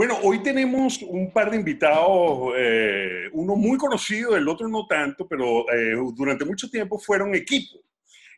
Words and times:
Bueno, 0.00 0.16
hoy 0.22 0.42
tenemos 0.42 1.02
un 1.02 1.30
par 1.30 1.50
de 1.50 1.58
invitados, 1.58 2.54
eh, 2.56 3.28
uno 3.34 3.54
muy 3.54 3.76
conocido, 3.76 4.34
el 4.34 4.48
otro 4.48 4.66
no 4.66 4.86
tanto, 4.86 5.28
pero 5.28 5.70
eh, 5.70 5.94
durante 6.14 6.46
mucho 6.46 6.70
tiempo 6.70 6.98
fueron 6.98 7.34
equipo. 7.34 7.82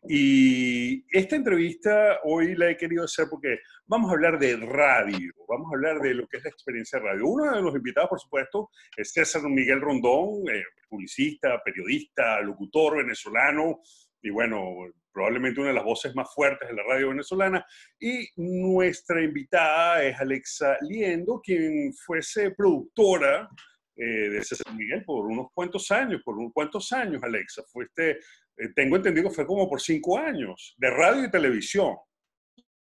Y 0.09 1.05
esta 1.17 1.37
entrevista 1.37 2.19
hoy 2.25 2.57
la 2.57 2.69
he 2.69 2.77
querido 2.77 3.05
hacer 3.05 3.27
porque 3.31 3.61
vamos 3.87 4.11
a 4.11 4.15
hablar 4.15 4.41
de 4.41 4.57
radio, 4.57 5.33
vamos 5.47 5.71
a 5.71 5.77
hablar 5.77 6.01
de 6.01 6.15
lo 6.15 6.27
que 6.27 6.39
es 6.39 6.43
la 6.43 6.51
experiencia 6.51 6.99
de 6.99 7.05
radio. 7.05 7.29
Uno 7.29 7.55
de 7.55 7.63
los 7.63 7.77
invitados, 7.77 8.11
por 8.11 8.19
supuesto, 8.19 8.71
es 8.97 9.13
César 9.13 9.43
Miguel 9.45 9.81
Rondón, 9.81 10.43
eh, 10.53 10.65
publicista, 10.89 11.63
periodista, 11.65 12.41
locutor 12.41 12.97
venezolano, 12.97 13.83
y 14.21 14.31
bueno, 14.31 14.59
probablemente 15.13 15.61
una 15.61 15.71
de 15.71 15.75
las 15.75 15.85
voces 15.85 16.15
más 16.15 16.33
fuertes 16.35 16.69
de 16.69 16.75
la 16.75 16.83
radio 16.83 17.11
venezolana. 17.11 17.65
Y 18.01 18.27
nuestra 18.37 19.23
invitada 19.23 20.03
es 20.03 20.19
Alexa 20.19 20.79
Liendo, 20.81 21.41
quien 21.41 21.93
fuese 21.95 22.51
productora 22.53 23.49
eh, 23.95 24.31
de 24.31 24.43
César 24.43 24.75
Miguel 24.75 25.05
por 25.05 25.27
unos 25.27 25.49
cuantos 25.53 25.91
años, 25.91 26.23
por 26.25 26.39
unos 26.39 26.53
cuantos 26.53 26.91
años, 26.93 27.23
Alexa. 27.23 27.63
Fuiste, 27.71 28.19
eh, 28.57 28.69
tengo 28.75 28.97
entendido 28.97 29.29
que 29.29 29.35
fue 29.35 29.47
como 29.47 29.69
por 29.69 29.81
cinco 29.81 30.19
años, 30.19 30.75
de 30.79 30.91
radio 30.91 31.25
y 31.25 31.31
televisión. 31.31 31.97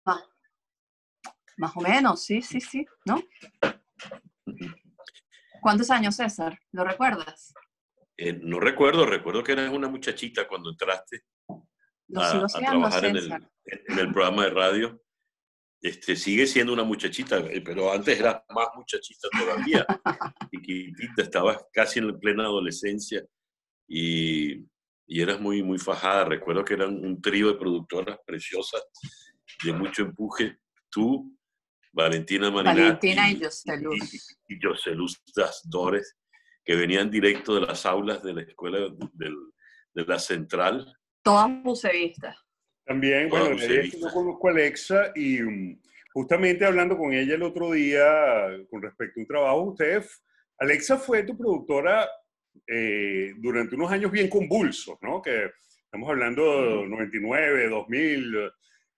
Ah, 0.07 0.23
más 1.57 1.77
o 1.77 1.81
menos, 1.81 2.25
sí, 2.25 2.41
sí, 2.43 2.61
sí, 2.61 2.87
¿no? 3.05 3.21
¿Cuántos 5.61 5.91
años, 5.91 6.17
César? 6.17 6.59
¿Lo 6.73 6.85
recuerdas? 6.85 7.53
Eh, 8.17 8.39
no 8.41 8.61
recuerdo, 8.61 9.05
recuerdo 9.05 9.43
que 9.43 9.53
eras 9.53 9.71
una 9.71 9.89
muchachita 9.89 10.47
cuando 10.47 10.71
entraste 10.71 11.25
a, 12.17 12.47
trabajar 12.47 13.05
en 13.05 13.17
el, 13.17 14.13
programa 14.13 14.45
de 14.45 14.51
radio. 14.51 15.03
Este, 15.83 16.15
sigue 16.15 16.47
siendo 16.47 16.73
una 16.73 16.85
muchachita, 16.85 17.39
eh, 17.39 17.63
pero 17.63 17.91
antes 17.91 18.19
era 18.19 18.45
más 18.51 18.69
muchachita 18.75 19.29
todavía. 19.31 19.87
Chiquitita, 20.51 21.23
estabas 21.23 21.65
casi 21.73 22.01
en 22.01 22.19
plena 22.19 22.45
adolescencia 22.45 23.25
y, 23.89 24.67
y, 25.07 25.21
eras 25.23 25.41
muy, 25.41 25.63
muy 25.63 25.79
fajada. 25.79 26.27
Recuerdo 26.27 26.65
que 26.65 26.75
eran 26.75 27.03
un 27.03 27.21
trío 27.21 27.49
de 27.49 27.59
productoras 27.59 28.19
preciosas, 28.27 28.83
de 29.65 29.73
mucho 29.73 30.03
empuje. 30.03 30.59
Tú, 30.91 31.35
Valentina 31.93 32.51
Marinati. 32.51 32.81
Valentina 32.81 33.31
y 33.31 33.43
Joseluz. 33.43 34.15
Y, 34.49 34.55
y 34.55 34.59
Joseluz 34.61 35.23
Dores, 35.65 36.17
que 36.65 36.77
venían 36.77 37.11
directo 37.11 37.55
de 37.55 37.63
las 37.63 37.87
aulas 37.87 38.23
de 38.23 38.35
la 38.35 38.43
escuela 38.43 38.81
del, 39.15 39.37
de 39.95 40.05
la 40.05 40.19
central 40.19 40.93
Todas 41.23 41.51
musevistas. 41.51 42.37
También, 42.85 43.29
bueno, 43.29 43.55
yo 43.57 44.11
conozco 44.13 44.49
a 44.49 44.51
Alexa 44.51 45.13
y 45.15 45.41
um, 45.43 45.81
justamente 46.13 46.65
hablando 46.65 46.97
con 46.97 47.13
ella 47.13 47.35
el 47.35 47.43
otro 47.43 47.71
día 47.73 48.05
con 48.69 48.83
respecto 48.83 49.21
a 49.21 49.23
un 49.23 49.27
trabajo, 49.27 49.63
usted, 49.63 50.05
Alexa 50.59 50.99
fue 50.99 51.23
tu 51.23 51.37
productora 51.37 52.09
eh, 52.67 53.33
durante 53.39 53.77
unos 53.77 53.91
años 53.93 54.11
bien 54.11 54.29
convulsos, 54.29 54.99
¿no? 55.03 55.23
Que 55.23 55.51
estamos 55.85 56.09
hablando 56.09 56.83
de 56.83 56.89
99, 56.89 57.69
2000, 57.69 58.37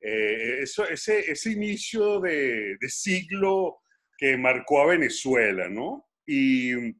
eh, 0.01 0.59
eso, 0.62 0.89
ese, 0.89 1.31
ese 1.31 1.53
inicio 1.53 2.20
de, 2.20 2.77
de 2.81 2.89
siglo 2.89 3.79
que 4.17 4.36
marcó 4.36 4.83
a 4.83 4.86
Venezuela, 4.86 5.69
¿no? 5.69 6.09
Y 6.27 6.75
um, 6.75 6.95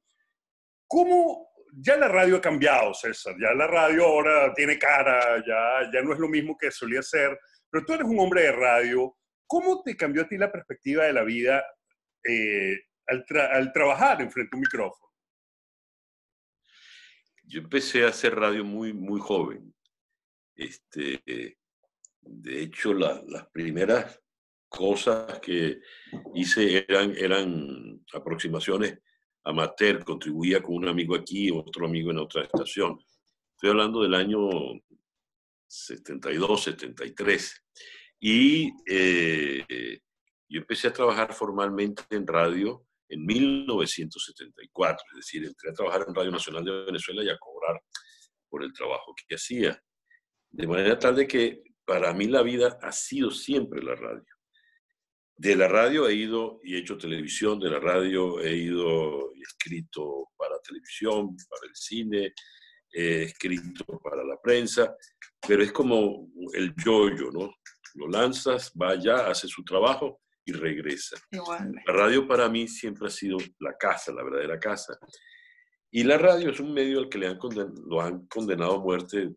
cómo 0.87 1.52
ya 1.75 1.97
la 1.97 2.09
radio 2.09 2.37
ha 2.37 2.41
cambiado, 2.41 2.93
César. 2.93 3.35
Ya 3.41 3.55
la 3.55 3.67
radio 3.67 4.05
ahora 4.05 4.53
tiene 4.55 4.79
cara, 4.79 5.43
ya, 5.47 5.91
ya 5.93 6.03
no 6.03 6.13
es 6.13 6.19
lo 6.19 6.29
mismo 6.29 6.57
que 6.57 6.71
solía 6.71 7.03
ser. 7.03 7.39
Pero 7.71 7.85
tú 7.85 7.95
eres 7.95 8.07
un 8.07 8.19
hombre 8.19 8.43
de 8.43 8.53
radio. 8.53 9.17
¿Cómo 9.47 9.83
te 9.83 9.97
cambió 9.97 10.23
a 10.23 10.29
ti 10.29 10.37
la 10.37 10.53
perspectiva 10.53 11.05
de 11.05 11.13
la 11.13 11.25
vida 11.25 11.65
eh, 12.25 12.79
al, 13.07 13.25
al, 13.53 13.73
trabajar 13.73 14.21
enfrente 14.21 14.51
a 14.55 14.57
un 14.57 14.61
micrófono? 14.61 15.13
Yo 17.45 17.61
empecé 17.61 18.05
a 18.05 18.09
hacer 18.09 18.35
radio 18.35 18.65
muy, 18.65 18.93
muy 18.93 19.21
joven. 19.21 19.75
Este, 20.55 21.23
de 22.21 22.63
hecho, 22.63 22.93
las 22.93 23.47
primeras 23.53 24.21
cosas 24.69 25.41
que 25.41 25.81
hice 26.35 26.85
eran, 26.89 27.15
eran 27.17 28.05
aproximaciones 28.13 28.99
amateur, 29.45 30.05
contribuía 30.05 30.63
con 30.63 30.77
un 30.77 30.89
amigo 30.89 31.15
aquí, 31.15 31.51
otro 31.51 31.87
amigo 31.87 32.11
en 32.11 32.19
otra 32.19 32.43
estación. 32.43 32.99
Estoy 33.55 33.71
hablando 33.71 34.03
del 34.03 34.15
año 34.15 34.49
72, 35.67 36.63
73. 36.63 37.65
Y 38.21 38.71
eh, 38.87 40.01
yo 40.49 40.61
empecé 40.61 40.89
a 40.89 40.93
trabajar 40.93 41.33
formalmente 41.33 42.03
en 42.11 42.27
radio 42.27 42.87
en 43.09 43.25
1974, 43.27 45.05
es 45.13 45.17
decir, 45.17 45.45
entré 45.45 45.71
a 45.71 45.75
trabajar 45.75 46.05
en 46.07 46.15
Radio 46.15 46.31
Nacional 46.31 46.65
de 46.65 46.85
Venezuela 46.85 47.23
y 47.23 47.29
a 47.29 47.39
cobrar 47.39 47.81
por 48.49 48.63
el 48.63 48.73
trabajo 48.73 49.15
que 49.15 49.35
hacía. 49.35 49.83
De 50.51 50.67
manera 50.67 50.99
tal 50.99 51.17
de 51.17 51.27
que 51.27 51.63
para 51.85 52.13
mí 52.15 52.27
la 52.27 52.43
vida 52.43 52.79
ha 52.81 52.93
sido 52.93 53.31
siempre 53.31 53.83
la 53.83 53.95
radio. 53.95 54.32
De 55.43 55.57
la 55.57 55.67
radio 55.67 56.07
he 56.07 56.15
ido 56.15 56.61
y 56.63 56.77
he 56.77 56.79
hecho 56.79 56.97
televisión, 56.97 57.59
de 57.59 57.69
la 57.69 57.81
radio 57.81 58.39
he 58.39 58.55
ido 58.55 59.33
y 59.35 59.43
escrito 59.43 60.29
para 60.37 60.57
televisión, 60.61 61.37
para 61.51 61.67
el 61.69 61.75
cine, 61.75 62.33
he 62.93 63.23
escrito 63.25 63.85
para 64.05 64.23
la 64.23 64.41
prensa, 64.41 64.95
pero 65.45 65.65
es 65.65 65.73
como 65.73 66.29
el 66.53 66.73
yoyo, 66.77 67.33
¿no? 67.33 67.57
Lo 67.95 68.07
lanzas, 68.07 68.73
va 68.81 68.91
allá, 68.91 69.27
hace 69.27 69.49
su 69.49 69.65
trabajo 69.65 70.21
y 70.45 70.53
regresa. 70.53 71.17
La 71.33 71.93
radio 71.93 72.29
para 72.29 72.49
mí 72.49 72.69
siempre 72.69 73.09
ha 73.09 73.11
sido 73.11 73.37
la 73.59 73.77
casa, 73.77 74.13
la 74.13 74.23
verdadera 74.23 74.61
casa. 74.61 74.97
Y 75.91 76.05
la 76.05 76.19
radio 76.19 76.51
es 76.51 76.61
un 76.61 76.73
medio 76.73 77.01
al 77.01 77.09
que 77.09 77.19
le 77.19 77.27
han 77.27 77.41
lo 77.89 78.01
han 78.01 78.29
condenado 78.29 78.77
a 78.77 78.81
muerte 78.81 79.35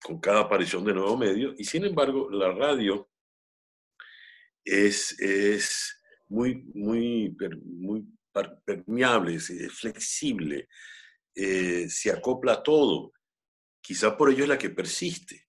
con 0.00 0.20
cada 0.20 0.42
aparición 0.42 0.84
de 0.84 0.94
nuevo 0.94 1.16
medio, 1.16 1.54
y 1.58 1.64
sin 1.64 1.84
embargo 1.84 2.30
la 2.30 2.52
radio 2.52 3.10
es, 4.68 6.02
muy, 6.28 6.62
muy, 6.74 7.36
muy 7.64 8.06
permeable, 8.64 9.36
es, 9.36 9.50
flexible, 9.72 10.68
eh, 11.34 11.88
se 11.88 12.10
acopla 12.10 12.54
a 12.54 12.62
todo. 12.62 13.12
Quizá 13.80 14.16
por 14.16 14.30
ello 14.30 14.42
es 14.42 14.48
la 14.48 14.58
que 14.58 14.70
persiste. 14.70 15.46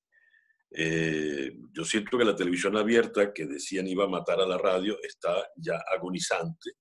Eh, 0.71 1.51
yo 1.71 1.83
siento 1.83 2.17
que 2.17 2.23
la 2.23 2.35
televisión 2.35 2.77
abierta, 2.77 3.33
que 3.33 3.45
decían 3.45 3.87
iba 3.87 4.05
a 4.05 4.09
matar 4.09 4.39
a 4.39 4.47
la 4.47 4.57
radio, 4.57 4.97
está 5.01 5.47
ya 5.55 5.81
agonizante. 5.91 6.71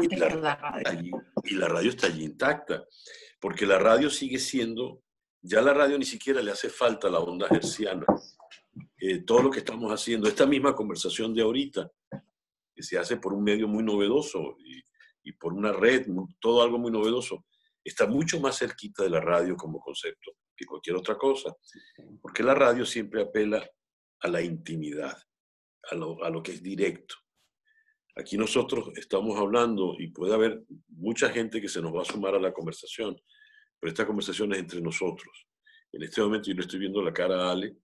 y 0.00 0.16
la, 0.16 0.56
radio. 0.56 1.22
y 1.44 1.54
la 1.54 1.68
radio 1.68 1.90
está 1.90 2.06
allí 2.06 2.24
intacta, 2.24 2.84
porque 3.40 3.66
la 3.66 3.78
radio 3.78 4.08
sigue 4.08 4.38
siendo, 4.38 5.02
ya 5.42 5.60
la 5.60 5.74
radio 5.74 5.98
ni 5.98 6.04
siquiera 6.04 6.40
le 6.40 6.52
hace 6.52 6.70
falta 6.70 7.10
la 7.10 7.18
onda 7.18 7.46
herciana. 7.50 8.06
Eh, 9.04 9.24
todo 9.24 9.42
lo 9.42 9.50
que 9.50 9.58
estamos 9.58 9.90
haciendo, 9.90 10.28
esta 10.28 10.46
misma 10.46 10.76
conversación 10.76 11.34
de 11.34 11.42
ahorita, 11.42 11.90
que 12.72 12.84
se 12.84 12.96
hace 12.96 13.16
por 13.16 13.32
un 13.32 13.42
medio 13.42 13.66
muy 13.66 13.82
novedoso 13.82 14.56
y, 14.60 14.80
y 15.24 15.32
por 15.32 15.54
una 15.54 15.72
red, 15.72 16.06
todo 16.40 16.62
algo 16.62 16.78
muy 16.78 16.92
novedoso, 16.92 17.44
está 17.82 18.06
mucho 18.06 18.38
más 18.38 18.58
cerquita 18.58 19.02
de 19.02 19.10
la 19.10 19.20
radio 19.20 19.56
como 19.56 19.80
concepto 19.80 20.30
que 20.56 20.64
cualquier 20.64 20.94
otra 20.94 21.18
cosa, 21.18 21.52
porque 22.20 22.44
la 22.44 22.54
radio 22.54 22.86
siempre 22.86 23.22
apela 23.22 23.68
a 24.20 24.28
la 24.28 24.40
intimidad, 24.40 25.20
a 25.90 25.96
lo, 25.96 26.22
a 26.22 26.30
lo 26.30 26.40
que 26.40 26.52
es 26.52 26.62
directo. 26.62 27.16
Aquí 28.14 28.36
nosotros 28.36 28.92
estamos 28.94 29.36
hablando 29.36 29.96
y 29.98 30.12
puede 30.12 30.32
haber 30.34 30.62
mucha 30.90 31.28
gente 31.28 31.60
que 31.60 31.68
se 31.68 31.82
nos 31.82 31.92
va 31.92 32.02
a 32.02 32.04
sumar 32.04 32.36
a 32.36 32.40
la 32.40 32.52
conversación, 32.52 33.20
pero 33.80 33.90
esta 33.90 34.06
conversación 34.06 34.52
es 34.52 34.60
entre 34.60 34.80
nosotros. 34.80 35.48
En 35.90 36.04
este 36.04 36.20
momento 36.20 36.50
yo 36.50 36.54
le 36.54 36.60
estoy 36.60 36.78
viendo 36.78 37.02
la 37.02 37.12
cara 37.12 37.48
a 37.48 37.50
Ale 37.50 37.76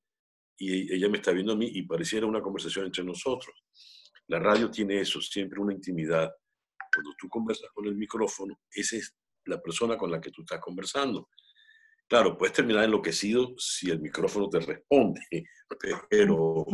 y 0.58 0.92
ella 0.92 1.08
me 1.08 1.18
está 1.18 1.30
viendo 1.32 1.52
a 1.52 1.56
mí 1.56 1.70
y 1.72 1.84
pareciera 1.84 2.26
una 2.26 2.42
conversación 2.42 2.86
entre 2.86 3.04
nosotros. 3.04 3.54
La 4.26 4.38
radio 4.38 4.70
tiene 4.70 5.00
eso, 5.00 5.20
siempre 5.20 5.60
una 5.60 5.72
intimidad. 5.72 6.30
Cuando 6.92 7.14
tú 7.18 7.28
conversas 7.28 7.70
con 7.72 7.86
el 7.86 7.94
micrófono, 7.94 8.60
esa 8.70 8.96
es 8.96 9.16
la 9.44 9.60
persona 9.60 9.96
con 9.96 10.10
la 10.10 10.20
que 10.20 10.30
tú 10.30 10.42
estás 10.42 10.60
conversando. 10.60 11.28
Claro, 12.08 12.36
puedes 12.36 12.54
terminar 12.54 12.84
enloquecido 12.84 13.54
si 13.56 13.90
el 13.90 14.00
micrófono 14.00 14.48
te 14.48 14.60
responde, 14.60 15.20
pero, 16.10 16.66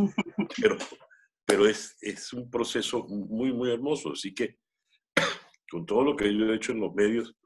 pero, 0.56 0.78
pero 1.44 1.66
es, 1.66 1.96
es 2.00 2.32
un 2.32 2.50
proceso 2.50 3.04
muy, 3.06 3.52
muy 3.52 3.70
hermoso. 3.70 4.12
Así 4.12 4.34
que 4.34 4.58
con 5.70 5.84
todo 5.84 6.04
lo 6.04 6.16
que 6.16 6.32
yo 6.32 6.46
he 6.46 6.56
hecho 6.56 6.72
en 6.72 6.80
los 6.80 6.94
medios 6.94 7.36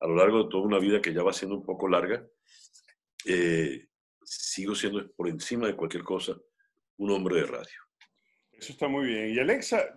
a 0.00 0.06
lo 0.06 0.16
largo 0.16 0.44
de 0.44 0.50
toda 0.50 0.64
una 0.64 0.78
vida 0.78 1.00
que 1.00 1.12
ya 1.12 1.22
va 1.22 1.32
siendo 1.32 1.56
un 1.56 1.64
poco 1.64 1.88
larga, 1.88 2.26
eh, 3.24 3.88
sigo 4.26 4.74
siendo 4.74 5.08
por 5.12 5.28
encima 5.28 5.66
de 5.66 5.76
cualquier 5.76 6.02
cosa 6.02 6.36
un 6.98 7.10
hombre 7.10 7.36
de 7.36 7.46
radio. 7.46 7.86
Eso 8.58 8.72
está 8.72 8.88
muy 8.88 9.06
bien. 9.06 9.34
Y 9.34 9.38
Alexa, 9.38 9.94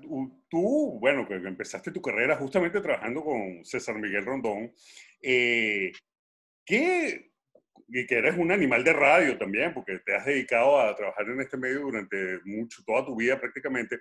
tú, 0.49 0.99
bueno, 0.99 1.27
que 1.27 1.35
empezaste 1.35 1.91
tu 1.91 2.01
carrera 2.01 2.35
justamente 2.35 2.81
trabajando 2.81 3.23
con 3.23 3.63
César 3.63 3.95
Miguel 3.95 4.25
Rondón, 4.25 4.73
eh, 5.21 5.91
que, 6.65 7.31
que 7.89 8.15
eres 8.15 8.37
un 8.37 8.51
animal 8.51 8.83
de 8.83 8.93
radio 8.93 9.37
también, 9.37 9.73
porque 9.73 9.99
te 9.99 10.13
has 10.13 10.25
dedicado 10.25 10.79
a 10.79 10.93
trabajar 10.95 11.27
en 11.29 11.39
este 11.39 11.57
medio 11.57 11.81
durante 11.81 12.39
mucho, 12.43 12.83
toda 12.85 13.05
tu 13.05 13.15
vida 13.15 13.39
prácticamente. 13.39 13.99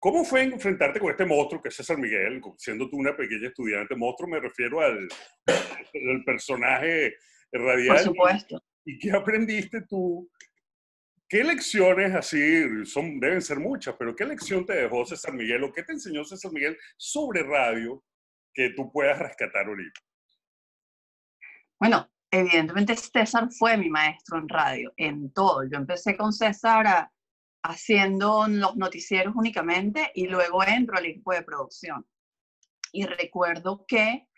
¿Cómo 0.00 0.24
fue 0.24 0.42
enfrentarte 0.42 1.00
con 1.00 1.10
este 1.10 1.24
monstruo 1.24 1.62
que 1.62 1.68
es 1.68 1.76
César 1.76 1.96
Miguel, 1.96 2.42
siendo 2.58 2.90
tú 2.90 2.96
una 2.96 3.16
pequeña 3.16 3.48
estudiante? 3.48 3.94
Monstruo 3.94 4.28
me 4.28 4.40
refiero 4.40 4.80
al, 4.80 5.08
al 5.46 6.24
personaje 6.24 7.14
radial. 7.52 7.96
Por 7.96 8.04
supuesto. 8.04 8.62
¿Y 8.86 8.98
qué 8.98 9.10
aprendiste 9.10 9.82
tú? 9.82 10.30
¿Qué 11.28 11.42
lecciones 11.42 12.14
así, 12.14 12.86
son, 12.86 13.18
deben 13.18 13.42
ser 13.42 13.58
muchas, 13.58 13.96
pero 13.98 14.14
qué 14.14 14.24
lección 14.24 14.64
te 14.64 14.74
dejó 14.74 15.04
César 15.04 15.34
Miguel 15.34 15.64
o 15.64 15.72
qué 15.72 15.82
te 15.82 15.92
enseñó 15.92 16.24
César 16.24 16.52
Miguel 16.52 16.78
sobre 16.96 17.42
radio 17.42 18.04
que 18.54 18.70
tú 18.76 18.92
puedas 18.92 19.18
rescatar 19.18 19.66
ahorita? 19.66 20.00
Bueno, 21.80 22.08
evidentemente 22.30 22.94
César 22.94 23.48
fue 23.50 23.76
mi 23.76 23.90
maestro 23.90 24.38
en 24.38 24.48
radio, 24.48 24.92
en 24.96 25.32
todo. 25.32 25.64
Yo 25.68 25.78
empecé 25.78 26.16
con 26.16 26.32
César 26.32 27.10
haciendo 27.64 28.46
los 28.46 28.76
noticieros 28.76 29.34
únicamente 29.34 30.12
y 30.14 30.28
luego 30.28 30.62
entro 30.62 30.96
al 30.96 31.06
equipo 31.06 31.32
de 31.32 31.42
producción. 31.42 32.06
Y 32.92 33.04
recuerdo 33.04 33.84
que 33.88 34.28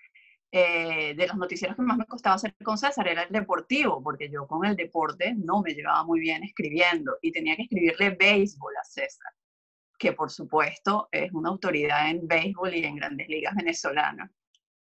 eh, 0.50 1.14
de 1.14 1.26
los 1.26 1.36
noticieros 1.36 1.76
que 1.76 1.82
más 1.82 1.98
me 1.98 2.06
costaba 2.06 2.36
hacer 2.36 2.54
con 2.64 2.78
César 2.78 3.06
era 3.06 3.24
el 3.24 3.32
deportivo, 3.32 4.02
porque 4.02 4.30
yo 4.30 4.46
con 4.46 4.64
el 4.64 4.76
deporte 4.76 5.34
no 5.36 5.60
me 5.60 5.74
llevaba 5.74 6.04
muy 6.04 6.20
bien 6.20 6.42
escribiendo 6.42 7.18
y 7.20 7.32
tenía 7.32 7.54
que 7.56 7.62
escribirle 7.62 8.10
béisbol 8.10 8.74
a 8.76 8.84
César, 8.84 9.32
que 9.98 10.12
por 10.14 10.30
supuesto 10.30 11.08
es 11.12 11.32
una 11.32 11.50
autoridad 11.50 12.10
en 12.10 12.26
béisbol 12.26 12.74
y 12.74 12.84
en 12.84 12.96
grandes 12.96 13.28
ligas 13.28 13.54
venezolanas. 13.54 14.30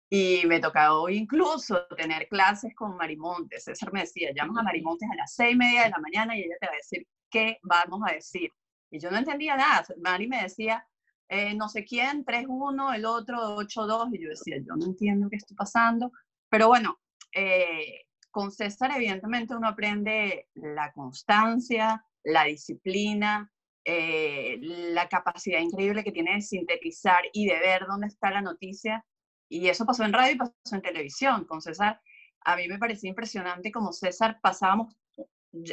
Y 0.08 0.42
me 0.46 0.60
tocaba 0.60 1.10
incluso 1.10 1.86
tener 1.96 2.28
clases 2.28 2.74
con 2.74 2.96
Marimontes. 2.96 3.64
César 3.64 3.92
me 3.92 4.00
decía, 4.00 4.30
llamas 4.34 4.58
a 4.58 4.62
Marimontes 4.62 5.08
a 5.10 5.16
las 5.16 5.34
seis 5.34 5.54
y 5.54 5.56
media 5.56 5.84
de 5.84 5.90
la 5.90 5.98
mañana 5.98 6.36
y 6.36 6.42
ella 6.42 6.56
te 6.60 6.66
va 6.66 6.72
a 6.72 6.76
decir 6.76 7.06
qué 7.30 7.58
vamos 7.62 8.00
a 8.06 8.12
decir. 8.14 8.50
Y 8.90 8.98
yo 8.98 9.10
no 9.10 9.16
entendía 9.16 9.56
nada. 9.56 9.84
Mari 10.02 10.28
me 10.28 10.42
decía, 10.42 10.86
eh, 11.28 11.54
no 11.54 11.68
sé 11.68 11.84
quién, 11.84 12.24
3-1, 12.24 12.94
el 12.94 13.04
otro 13.04 13.56
8-2, 13.56 14.10
y 14.12 14.22
yo 14.22 14.28
decía, 14.28 14.56
yo 14.58 14.76
no 14.76 14.86
entiendo 14.86 15.28
qué 15.30 15.36
está 15.36 15.54
pasando, 15.54 16.12
pero 16.48 16.68
bueno, 16.68 16.98
eh, 17.34 18.02
con 18.30 18.50
César 18.50 18.92
evidentemente 18.94 19.54
uno 19.54 19.68
aprende 19.68 20.48
la 20.54 20.92
constancia, 20.92 22.04
la 22.24 22.44
disciplina, 22.44 23.50
eh, 23.84 24.58
la 24.60 25.08
capacidad 25.08 25.60
increíble 25.60 26.04
que 26.04 26.12
tiene 26.12 26.34
de 26.34 26.42
sintetizar 26.42 27.22
y 27.32 27.46
de 27.46 27.58
ver 27.58 27.86
dónde 27.86 28.08
está 28.08 28.30
la 28.30 28.42
noticia, 28.42 29.04
y 29.48 29.68
eso 29.68 29.84
pasó 29.84 30.04
en 30.04 30.12
radio 30.12 30.34
y 30.34 30.38
pasó 30.38 30.52
en 30.72 30.82
televisión. 30.82 31.44
Con 31.44 31.60
César, 31.60 32.00
a 32.40 32.56
mí 32.56 32.68
me 32.68 32.78
parecía 32.78 33.10
impresionante 33.10 33.70
como 33.70 33.92
César 33.92 34.38
pasábamos 34.40 34.94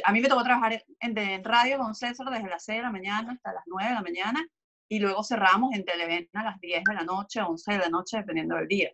a 0.04 0.12
mí 0.12 0.20
me 0.20 0.28
tocó 0.28 0.42
trabajar 0.42 0.84
en, 1.00 1.18
en, 1.18 1.44
radio 1.44 1.78
con 1.78 1.94
César 1.94 2.28
desde 2.30 2.48
las 2.48 2.64
6 2.64 2.78
de 2.78 2.82
la 2.82 2.90
mañana 2.90 3.32
hasta 3.32 3.52
las 3.52 3.64
9 3.66 3.88
de 3.88 3.94
la 3.94 4.02
mañana 4.02 4.46
y 4.90 4.98
luego 4.98 5.22
cerramos 5.22 5.72
en 5.72 5.84
Televen 5.84 6.28
a 6.34 6.42
las 6.42 6.60
10 6.60 6.82
de 6.84 6.94
la 6.94 7.04
noche, 7.04 7.40
11 7.40 7.72
de 7.72 7.78
la 7.78 7.88
noche, 7.88 8.16
dependiendo 8.18 8.56
del 8.56 8.66
día. 8.66 8.90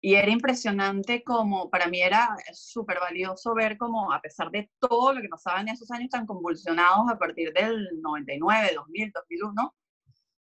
Y 0.00 0.14
era 0.14 0.30
impresionante 0.30 1.24
como, 1.24 1.68
para 1.68 1.88
mí 1.88 2.00
era 2.00 2.36
súper 2.52 3.00
valioso 3.00 3.52
ver 3.52 3.76
como, 3.76 4.12
a 4.12 4.20
pesar 4.20 4.48
de 4.52 4.70
todo 4.78 5.12
lo 5.12 5.20
que 5.20 5.28
pasaba 5.28 5.60
en 5.60 5.68
esos 5.68 5.90
años 5.90 6.10
tan 6.10 6.24
convulsionados 6.24 7.10
a 7.10 7.18
partir 7.18 7.52
del 7.52 8.00
99, 8.00 8.70
2000, 8.76 9.12
2001, 9.12 9.74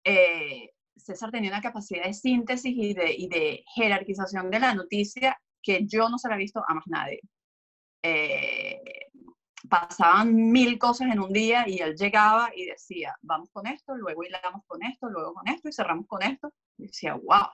eh, 0.03 0.69
César 0.97 1.31
tenía 1.31 1.51
una 1.51 1.61
capacidad 1.61 2.03
de 2.03 2.13
síntesis 2.13 2.73
y 2.75 2.93
de, 2.93 3.13
y 3.13 3.29
de 3.29 3.63
jerarquización 3.73 4.51
de 4.51 4.59
la 4.59 4.75
noticia 4.75 5.41
que 5.63 5.85
yo 5.85 6.09
no 6.09 6.17
se 6.17 6.27
la 6.27 6.35
he 6.35 6.39
visto 6.39 6.61
a 6.67 6.73
más 6.73 6.83
nadie. 6.87 7.21
Eh, 8.03 8.81
pasaban 9.69 10.35
mil 10.35 10.77
cosas 10.77 11.11
en 11.11 11.19
un 11.19 11.31
día 11.31 11.67
y 11.67 11.79
él 11.79 11.95
llegaba 11.95 12.51
y 12.55 12.65
decía, 12.65 13.15
vamos 13.21 13.49
con 13.51 13.67
esto, 13.67 13.95
luego 13.95 14.23
hilamos 14.23 14.63
con 14.67 14.83
esto, 14.83 15.09
luego 15.09 15.33
con 15.33 15.47
esto 15.47 15.69
y 15.69 15.73
cerramos 15.73 16.07
con 16.07 16.23
esto. 16.23 16.53
Y 16.77 16.87
decía, 16.87 17.13
wow, 17.13 17.47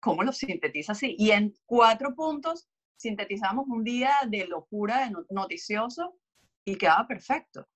¿cómo 0.00 0.22
lo 0.22 0.32
sintetiza 0.32 0.92
así? 0.92 1.14
Y 1.18 1.30
en 1.30 1.54
cuatro 1.66 2.14
puntos 2.14 2.68
sintetizamos 2.96 3.66
un 3.68 3.84
día 3.84 4.12
de 4.26 4.46
locura, 4.46 5.06
de 5.06 5.14
noticioso 5.30 6.18
y 6.64 6.76
quedaba 6.76 7.06
perfecto. 7.06 7.66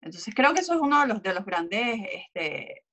Entonces 0.00 0.34
creo 0.34 0.52
que 0.52 0.60
eso 0.60 0.74
es 0.74 0.80
uno 0.80 1.00
de 1.00 1.06
los, 1.06 1.22
de 1.22 1.34
los 1.34 1.44
grandes 1.44 2.00
este, 2.12 2.84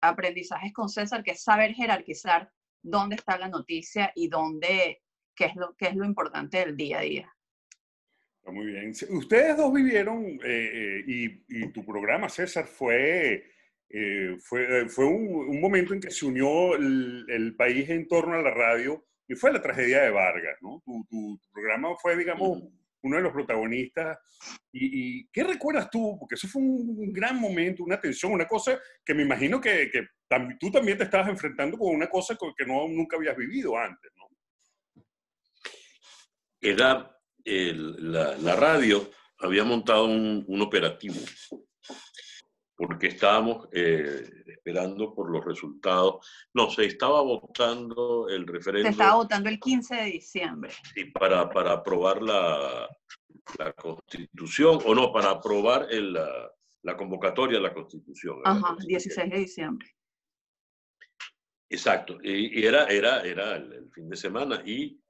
aprendizajes 0.00 0.72
con 0.72 0.88
César, 0.88 1.22
que 1.22 1.34
saber 1.36 1.74
jerarquizar 1.74 2.50
dónde 2.82 3.16
está 3.16 3.38
la 3.38 3.48
noticia 3.48 4.12
y 4.14 4.28
dónde, 4.28 5.02
qué 5.34 5.46
es 5.46 5.56
lo, 5.56 5.74
qué 5.76 5.88
es 5.88 5.94
lo 5.94 6.04
importante 6.04 6.58
del 6.58 6.76
día 6.76 6.98
a 6.98 7.02
día. 7.02 7.36
Muy 8.46 8.66
bien. 8.66 8.92
Ustedes 9.10 9.56
dos 9.56 9.72
vivieron 9.72 10.24
eh, 10.44 11.04
eh, 11.04 11.04
y, 11.48 11.72
tu 11.72 11.84
programa, 11.84 12.28
César, 12.28 12.66
fue, 12.66 13.44
eh, 13.88 14.36
fue, 14.42 14.88
fue 14.88 15.06
un, 15.06 15.60
momento 15.60 15.94
en 15.94 16.00
que 16.00 16.10
se 16.10 16.26
unió 16.26 16.74
el, 16.74 17.54
país 17.56 17.88
en 17.90 18.08
torno 18.08 18.34
a 18.34 18.42
la 18.42 18.50
radio 18.50 19.04
y 19.28 19.34
fue 19.34 19.52
la 19.52 19.62
tragedia 19.62 20.02
de 20.02 20.10
Vargas, 20.10 20.56
¿no? 20.62 20.82
Tu, 20.84 21.40
programa 21.52 21.94
fue, 22.00 22.16
digamos, 22.16 22.62
uno 23.02 23.16
de 23.16 23.22
los 23.22 23.32
protagonistas. 23.32 24.18
¿Y, 24.72 25.28
qué 25.28 25.44
recuerdas 25.44 25.88
tú? 25.90 26.16
Porque 26.18 26.34
eso 26.34 26.48
fue 26.48 26.62
un, 26.62 27.12
gran 27.12 27.38
momento, 27.38 27.84
una 27.84 28.00
tensión, 28.00 28.32
una 28.32 28.48
cosa 28.48 28.80
que 29.04 29.14
me 29.14 29.22
imagino 29.22 29.60
que, 29.60 29.90
que 29.90 30.06
tú 30.58 30.70
también 30.72 30.98
te 30.98 31.04
estabas 31.04 31.28
enfrentando 31.28 31.78
con 31.78 31.94
una 31.94 32.08
cosa 32.08 32.36
que 32.56 32.66
no, 32.66 32.88
nunca 32.88 33.16
habías 33.16 33.36
vivido 33.36 33.76
antes, 33.76 34.10
¿no? 34.16 34.24
Era 36.62 37.19
la, 37.44 38.56
radio 38.56 39.10
había 39.38 39.64
montado 39.64 40.04
un, 40.06 40.60
operativo 40.60 41.16
porque 42.76 43.08
estábamos 43.08 43.68
eh, 43.72 44.26
esperando 44.46 45.14
por 45.14 45.30
los 45.30 45.44
resultados. 45.44 46.26
No, 46.54 46.70
se 46.70 46.86
estaba 46.86 47.20
votando 47.20 48.26
el 48.30 48.46
referéndum. 48.46 48.86
Se 48.86 48.92
estaba 48.92 49.16
votando 49.16 49.50
el 49.50 49.60
15 49.60 49.94
de 49.96 50.04
diciembre. 50.04 50.72
Sí, 50.94 51.04
para, 51.04 51.50
para 51.50 51.72
aprobar 51.72 52.22
la, 52.22 52.88
la 53.58 53.72
constitución, 53.74 54.78
o 54.86 54.94
no, 54.94 55.12
para 55.12 55.30
aprobar 55.30 55.88
el, 55.90 56.14
la, 56.14 56.50
la, 56.82 56.96
convocatoria 56.96 57.58
de 57.58 57.64
la 57.64 57.74
constitución. 57.74 58.40
Ajá, 58.44 58.76
16 58.86 59.30
de 59.30 59.38
diciembre. 59.38 59.88
Exacto, 61.70 62.18
y, 62.22 62.64
era, 62.64 62.86
era, 62.86 63.22
era 63.22 63.56
el, 63.56 63.88
fin 63.92 64.08
de 64.08 64.16
semana 64.16 64.60
y 64.66 65.00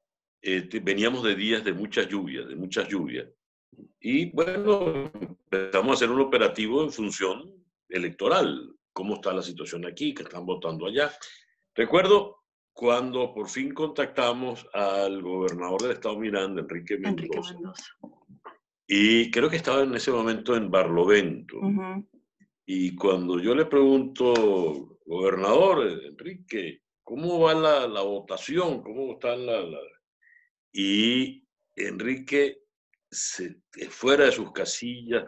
eh, 0.42 0.68
veníamos 0.82 1.22
de 1.22 1.34
días 1.34 1.64
de 1.64 1.72
mucha 1.72 2.02
lluvia, 2.02 2.42
de 2.42 2.56
muchas 2.56 2.88
lluvias. 2.88 3.28
Y 4.00 4.30
bueno, 4.32 5.10
empezamos 5.14 5.90
a 5.90 5.94
hacer 5.94 6.10
un 6.10 6.20
operativo 6.20 6.82
en 6.82 6.90
función 6.90 7.64
electoral. 7.88 8.74
¿Cómo 8.92 9.14
está 9.14 9.32
la 9.32 9.42
situación 9.42 9.86
aquí? 9.86 10.14
que 10.14 10.22
están 10.22 10.46
votando 10.46 10.86
allá? 10.86 11.12
Recuerdo 11.74 12.40
cuando 12.72 13.34
por 13.34 13.48
fin 13.48 13.74
contactamos 13.74 14.66
al 14.72 15.22
gobernador 15.22 15.82
del 15.82 15.92
estado 15.92 16.18
Miranda, 16.18 16.62
Enrique 16.62 16.98
Mendoza. 16.98 17.54
Y 18.86 19.30
creo 19.30 19.48
que 19.48 19.56
estaba 19.56 19.82
en 19.82 19.94
ese 19.94 20.10
momento 20.10 20.56
en 20.56 20.70
Barlovento. 20.70 21.60
Y 22.66 22.94
cuando 22.96 23.38
yo 23.38 23.54
le 23.54 23.66
pregunto, 23.66 24.98
gobernador 25.04 25.86
Enrique, 26.04 26.82
¿cómo 27.04 27.40
va 27.40 27.54
la, 27.54 27.86
la 27.86 28.02
votación? 28.02 28.82
¿Cómo 28.82 29.12
están 29.12 29.46
la, 29.46 29.60
la, 29.60 29.78
y 30.72 31.46
Enrique, 31.74 32.62
fuera 33.88 34.26
de 34.26 34.32
sus 34.32 34.52
casillas, 34.52 35.24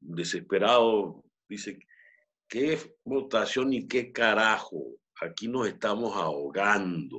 desesperado, 0.00 1.24
dice, 1.48 1.78
¿qué 2.48 2.78
votación 3.04 3.72
y 3.72 3.88
qué 3.88 4.12
carajo? 4.12 4.98
Aquí 5.20 5.48
nos 5.48 5.66
estamos 5.66 6.14
ahogando. 6.16 7.18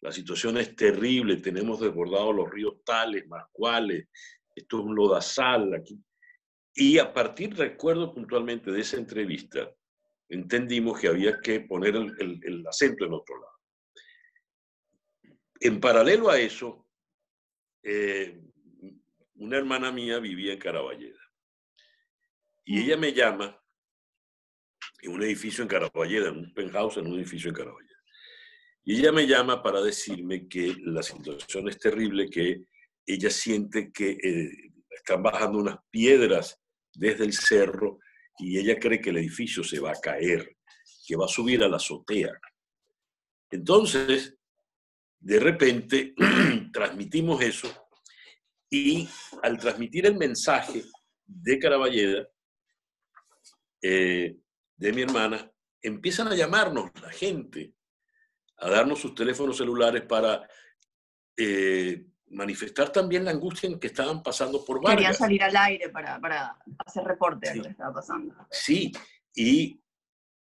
La 0.00 0.10
situación 0.10 0.58
es 0.58 0.74
terrible, 0.74 1.36
tenemos 1.36 1.80
desbordados 1.80 2.34
los 2.34 2.50
ríos 2.50 2.82
tales, 2.84 3.26
más 3.28 3.44
cuales, 3.52 4.08
esto 4.54 4.78
es 4.78 4.84
un 4.84 4.94
lodazal 4.94 5.74
aquí. 5.74 6.00
Y 6.74 6.98
a 6.98 7.12
partir, 7.12 7.56
recuerdo 7.56 8.12
puntualmente 8.12 8.70
de 8.70 8.80
esa 8.80 8.96
entrevista, 8.96 9.70
entendimos 10.28 11.00
que 11.00 11.08
había 11.08 11.40
que 11.40 11.60
poner 11.60 11.94
el 11.96 12.66
acento 12.66 13.06
en 13.06 13.12
otro 13.14 13.40
lado. 13.40 13.55
En 15.60 15.80
paralelo 15.80 16.30
a 16.30 16.38
eso, 16.38 16.86
eh, 17.82 18.40
una 19.36 19.56
hermana 19.56 19.92
mía 19.92 20.18
vivía 20.18 20.52
en 20.52 20.58
Caraballeda. 20.58 21.20
Y 22.64 22.82
ella 22.82 22.96
me 22.96 23.12
llama 23.12 23.60
en 25.00 25.12
un 25.12 25.22
edificio 25.22 25.62
en 25.62 25.68
Caraballeda, 25.68 26.28
en 26.28 26.38
un 26.38 26.54
penthouse 26.54 26.96
en 26.96 27.06
un 27.06 27.18
edificio 27.18 27.50
en 27.50 27.54
Caraballeda. 27.54 27.96
Y 28.84 29.00
ella 29.00 29.12
me 29.12 29.26
llama 29.26 29.62
para 29.62 29.82
decirme 29.82 30.48
que 30.48 30.74
la 30.84 31.02
situación 31.02 31.68
es 31.68 31.78
terrible, 31.78 32.30
que 32.30 32.64
ella 33.04 33.30
siente 33.30 33.90
que 33.92 34.10
eh, 34.10 34.72
están 34.90 35.22
bajando 35.22 35.58
unas 35.58 35.78
piedras 35.90 36.60
desde 36.94 37.24
el 37.24 37.32
cerro 37.32 37.98
y 38.38 38.58
ella 38.58 38.78
cree 38.78 39.00
que 39.00 39.10
el 39.10 39.18
edificio 39.18 39.64
se 39.64 39.80
va 39.80 39.92
a 39.92 40.00
caer, 40.00 40.56
que 41.06 41.16
va 41.16 41.26
a 41.26 41.28
subir 41.28 41.62
a 41.62 41.68
la 41.68 41.76
azotea. 41.76 42.32
Entonces, 43.50 44.35
de 45.26 45.40
repente 45.40 46.14
transmitimos 46.72 47.42
eso 47.42 47.68
y 48.70 49.08
al 49.42 49.58
transmitir 49.58 50.06
el 50.06 50.16
mensaje 50.16 50.84
de 51.24 51.58
Caraballeda, 51.58 52.28
eh, 53.82 54.36
de 54.76 54.92
mi 54.92 55.02
hermana, 55.02 55.50
empiezan 55.82 56.28
a 56.28 56.36
llamarnos 56.36 56.92
la 57.02 57.10
gente, 57.10 57.74
a 58.58 58.70
darnos 58.70 59.00
sus 59.00 59.16
teléfonos 59.16 59.56
celulares 59.56 60.02
para 60.02 60.48
eh, 61.36 62.06
manifestar 62.28 62.92
también 62.92 63.24
la 63.24 63.32
angustia 63.32 63.68
en 63.68 63.80
que 63.80 63.88
estaban 63.88 64.22
pasando 64.22 64.64
por 64.64 64.76
Vargas. 64.76 64.94
Querían 64.94 65.14
salir 65.14 65.42
al 65.42 65.56
aire 65.56 65.88
para, 65.88 66.20
para 66.20 66.56
hacer 66.86 67.02
reporte 67.02 67.50
de 67.50 67.56
lo 67.56 67.62
que 67.64 67.70
estaba 67.70 67.94
pasando. 67.94 68.32
Sí, 68.52 68.92
y 69.34 69.80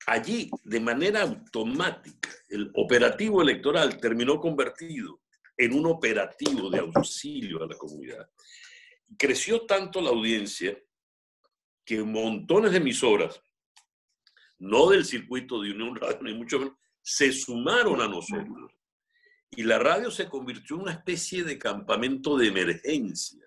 allí, 0.06 0.50
de 0.64 0.80
manera 0.80 1.22
automática, 1.22 2.30
el 2.50 2.72
operativo 2.76 3.42
electoral 3.42 3.98
terminó 3.98 4.40
convertido 4.40 5.22
en 5.58 5.74
un 5.74 5.86
operativo 5.88 6.70
de 6.70 6.80
auxilio 6.80 7.64
a 7.64 7.68
la 7.68 7.78
comunidad. 7.78 8.30
Creció 9.18 9.66
tanto 9.66 10.02
la 10.02 10.10
audiencia 10.10 10.78
que 11.86 12.02
montones 12.04 12.72
de 12.72 12.78
emisoras, 12.78 13.42
no 14.60 14.90
del 14.90 15.06
circuito 15.06 15.62
de 15.62 15.72
Unión 15.72 15.96
Radio, 15.96 16.22
ni 16.22 16.34
mucho 16.34 16.60
menos, 16.60 16.76
se 17.02 17.32
sumaron 17.32 18.02
a 18.02 18.08
nosotros. 18.08 18.72
Y 19.52 19.64
la 19.64 19.80
radio 19.80 20.12
se 20.12 20.30
convirtió 20.30 20.76
en 20.76 20.84
una 20.84 20.92
especie 20.92 21.44
de 21.44 21.58
campamento 21.58 22.38
de 22.38 22.48
emergencia. 22.48 23.46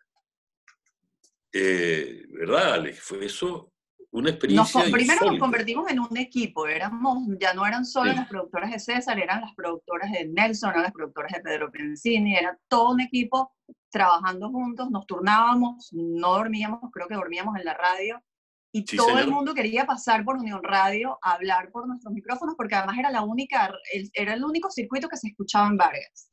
Eh, 1.53 2.25
¿Verdad, 2.31 2.75
Alex? 2.75 3.01
Fue 3.01 3.25
eso 3.25 3.72
una 4.13 4.31
experiencia. 4.31 4.83
primero 4.93 5.27
nos 5.27 5.39
convertimos 5.39 5.91
en 5.91 5.99
un 5.99 6.17
equipo, 6.17 6.67
éramos, 6.67 7.27
ya 7.41 7.55
no 7.55 7.67
eran 7.67 7.85
solo 7.85 8.13
las 8.13 8.29
productoras 8.29 8.71
de 8.71 8.79
César, 8.79 9.19
eran 9.19 9.41
las 9.41 9.55
productoras 9.55 10.13
de 10.13 10.29
Nelson, 10.29 10.71
eran 10.71 10.83
las 10.83 10.93
productoras 10.93 11.33
de 11.33 11.41
Pedro 11.41 11.71
Pensini, 11.71 12.37
era 12.37 12.59
todo 12.69 12.93
un 12.93 13.01
equipo 13.01 13.53
trabajando 13.91 14.51
juntos, 14.51 14.91
nos 14.91 15.07
turnábamos, 15.07 15.89
no 15.93 16.35
dormíamos, 16.35 16.81
creo 16.93 17.09
que 17.09 17.15
dormíamos 17.15 17.57
en 17.57 17.65
la 17.65 17.75
radio, 17.75 18.23
y 18.71 18.85
todo 18.85 19.19
el 19.19 19.29
mundo 19.29 19.55
quería 19.55 19.87
pasar 19.87 20.25
por 20.25 20.37
Unión 20.37 20.63
Radio 20.63 21.19
a 21.23 21.33
hablar 21.33 21.71
por 21.71 21.87
nuestros 21.87 22.13
micrófonos, 22.13 22.55
porque 22.57 22.75
además 22.75 22.99
era 22.99 23.11
la 23.11 23.23
única, 23.23 23.73
era 24.13 24.35
el 24.35 24.45
único 24.45 24.71
circuito 24.71 25.09
que 25.09 25.17
se 25.17 25.29
escuchaba 25.29 25.69
en 25.69 25.77
Vargas, 25.79 26.31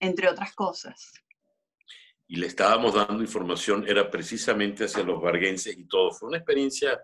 entre 0.00 0.28
otras 0.28 0.52
cosas 0.54 1.12
y 2.30 2.36
le 2.36 2.46
estábamos 2.46 2.94
dando 2.94 3.22
información, 3.22 3.86
era 3.88 4.10
precisamente 4.10 4.84
hacia 4.84 5.02
los 5.02 5.20
varguenses 5.20 5.76
y 5.76 5.86
todo. 5.86 6.12
Fue 6.12 6.28
una 6.28 6.36
experiencia 6.36 7.00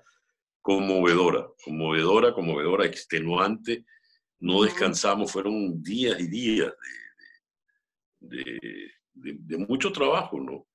conmovedora, 0.61 1.49
conmovedora, 1.65 2.35
conmovedora, 2.35 2.85
extenuante. 2.85 3.87
No 4.41 4.63
descansamos, 4.63 5.33
fueron 5.33 5.83
días 5.83 6.21
y 6.21 6.27
días 6.27 6.75
de, 8.21 8.91
de, 9.15 9.57
mucho 9.57 9.91
trabajo, 9.93 10.39
¿no? 10.39 10.67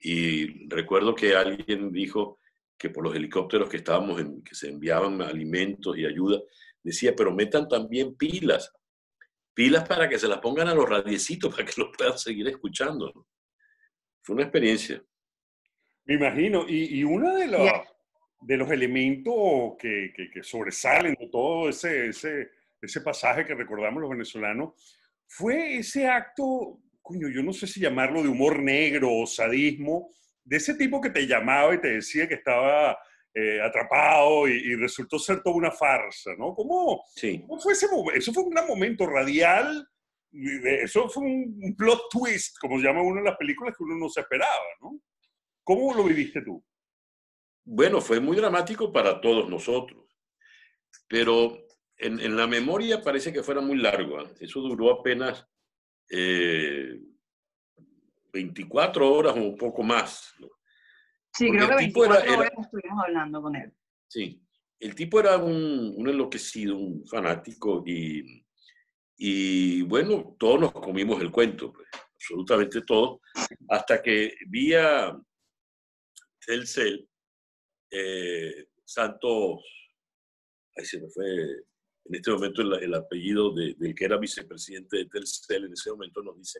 Y 0.00 0.68
recuerdo 0.68 1.14
que 1.14 1.36
alguien 1.36 1.92
dijo 1.92 2.40
que 2.76 2.90
por 2.90 3.04
los 3.04 3.14
helicópteros 3.14 3.68
que 3.68 3.76
estábamos 3.76 4.20
en, 4.20 4.42
que 4.42 4.56
se 4.56 4.68
enviaban 4.68 5.22
alimentos 5.22 5.96
y 5.96 6.04
ayuda, 6.04 6.40
decía, 6.82 7.14
pero 7.14 7.32
metan 7.32 7.68
también 7.68 8.16
pilas, 8.16 8.72
pilas 9.54 9.86
para 9.86 10.08
que 10.08 10.18
se 10.18 10.26
las 10.26 10.38
pongan 10.38 10.66
a 10.66 10.74
los 10.74 10.88
radiecitos, 10.88 11.54
para 11.54 11.64
que 11.64 11.80
los 11.80 11.96
puedan 11.96 12.18
seguir 12.18 12.48
escuchando. 12.48 13.12
¿no? 13.14 13.28
Fue 14.22 14.34
una 14.34 14.44
experiencia. 14.44 15.02
Me 16.04 16.14
imagino. 16.14 16.64
Y, 16.68 16.98
y 16.98 17.04
uno 17.04 17.36
de 17.36 17.48
los, 17.48 17.70
de 18.40 18.56
los 18.56 18.70
elementos 18.70 19.74
que, 19.78 20.12
que, 20.14 20.42
sobresalen 20.42 21.14
de 21.18 21.28
todo 21.28 21.68
ese, 21.68 22.08
ese, 22.08 22.50
ese 22.80 23.00
pasaje 23.00 23.44
que 23.44 23.54
recordamos 23.54 24.00
los 24.00 24.10
venezolanos 24.10 24.74
fue 25.26 25.78
ese 25.78 26.06
acto, 26.06 26.80
coño, 27.00 27.28
yo 27.28 27.42
no 27.42 27.52
sé 27.52 27.66
si 27.66 27.80
llamarlo 27.80 28.22
de 28.22 28.28
humor 28.28 28.58
negro 28.60 29.10
o 29.14 29.26
sadismo, 29.26 30.10
de 30.44 30.56
ese 30.56 30.74
tipo 30.74 31.00
que 31.00 31.10
te 31.10 31.26
llamaba 31.26 31.74
y 31.74 31.80
te 31.80 31.88
decía 31.88 32.28
que 32.28 32.34
estaba 32.34 32.98
eh, 33.34 33.60
atrapado 33.62 34.46
y, 34.46 34.74
resultó 34.74 35.18
ser 35.18 35.42
toda 35.42 35.56
una 35.56 35.70
farsa, 35.70 36.32
¿no? 36.36 36.54
¿Cómo, 36.54 37.02
sí. 37.14 37.40
¿cómo 37.46 37.58
fue 37.60 37.72
ese 37.72 37.88
momento? 37.88 38.12
Eso 38.12 38.32
fue 38.32 38.42
un 38.42 38.50
gran 38.50 38.66
momento 38.66 39.06
radial 39.06 39.88
eso 40.32 41.08
fue 41.08 41.24
un 41.24 41.74
plot 41.76 42.08
twist, 42.10 42.58
como 42.58 42.78
se 42.78 42.84
llama 42.86 43.02
uno 43.02 43.18
en 43.18 43.24
las 43.26 43.36
películas, 43.36 43.76
que 43.76 43.84
uno 43.84 43.96
no 43.96 44.08
se 44.08 44.20
esperaba, 44.20 44.64
¿no? 44.80 45.00
¿Cómo 45.62 45.94
lo 45.94 46.04
viviste 46.04 46.42
tú? 46.42 46.64
Bueno, 47.64 48.00
fue 48.00 48.18
muy 48.18 48.36
dramático 48.36 48.92
para 48.92 49.20
todos 49.20 49.48
nosotros, 49.48 50.18
pero 51.06 51.66
en, 51.96 52.36
la 52.36 52.46
memoria 52.46 53.02
parece 53.02 53.32
que 53.32 53.42
fuera 53.42 53.60
muy 53.60 53.76
largo. 53.78 54.20
¿eh? 54.20 54.34
Eso 54.40 54.60
duró 54.60 54.90
apenas 54.90 55.46
24 58.32 59.04
eh, 59.04 59.08
horas 59.08 59.36
o 59.36 59.40
un 59.40 59.56
poco 59.56 59.82
más. 59.82 60.34
Sí, 61.32 61.48
creo 61.50 61.68
que 61.68 61.76
24 61.76 62.38
horas 62.38 62.52
estuvimos 62.60 63.04
hablando 63.04 63.42
con 63.42 63.54
él. 63.54 63.72
Sí, 64.08 64.42
el 64.80 64.94
tipo 64.94 65.20
era 65.20 65.36
un, 65.38 65.94
un 65.96 66.08
enloquecido, 66.08 66.76
un 66.76 67.06
fanático 67.06 67.84
y 67.86 68.44
y 69.24 69.82
bueno, 69.82 70.34
todos 70.36 70.58
nos 70.58 70.72
comimos 70.72 71.22
el 71.22 71.30
cuento, 71.30 71.72
pues, 71.72 71.86
absolutamente 72.12 72.80
todo, 72.80 73.20
hasta 73.68 74.02
que 74.02 74.34
vía 74.48 75.16
Telcel, 76.44 77.08
eh, 77.88 78.66
Santos, 78.84 79.60
ahí 80.76 80.84
se 80.84 81.00
me 81.00 81.08
fue 81.08 81.24
en 82.04 82.14
este 82.16 82.32
momento 82.32 82.62
el, 82.62 82.94
apellido 82.94 83.54
de, 83.54 83.76
del 83.78 83.94
que 83.94 84.06
era 84.06 84.18
vicepresidente 84.18 84.96
de 84.96 85.04
Telcel, 85.06 85.66
en 85.66 85.72
ese 85.72 85.92
momento 85.92 86.20
nos 86.20 86.36
dice, 86.38 86.58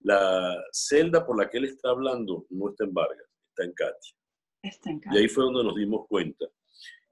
la 0.00 0.60
celda 0.72 1.24
por 1.24 1.38
la 1.38 1.48
que 1.48 1.58
él 1.58 1.66
está 1.66 1.90
hablando 1.90 2.44
no 2.50 2.70
está 2.70 2.86
en 2.86 2.92
Vargas, 2.92 3.28
está 3.50 3.62
en 3.62 3.72
Katia. 3.72 4.16
Está 4.64 4.90
en 4.90 5.00
Y 5.12 5.16
ahí 5.16 5.28
fue 5.28 5.44
donde 5.44 5.62
nos 5.62 5.76
dimos 5.76 6.08
cuenta. 6.08 6.46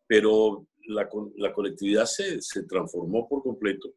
Pero 0.09 0.67
la, 0.89 1.09
la 1.37 1.53
colectividad 1.53 2.07
se, 2.07 2.43
se 2.43 2.65
transformó 2.65 3.29
por 3.29 3.45
completo 3.45 3.95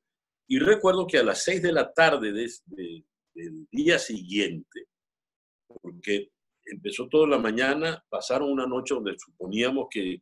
y 0.51 0.59
recuerdo 0.59 1.07
que 1.07 1.17
a 1.17 1.23
las 1.23 1.45
seis 1.45 1.61
de 1.61 1.71
la 1.71 1.93
tarde 1.93 2.33
del 2.33 3.67
día 3.71 3.97
siguiente, 3.97 4.89
porque 5.65 6.31
empezó 6.65 7.07
toda 7.07 7.25
la 7.25 7.37
mañana, 7.37 8.03
pasaron 8.09 8.51
una 8.51 8.67
noche 8.67 8.93
donde 8.93 9.15
suponíamos 9.17 9.87
que, 9.89 10.21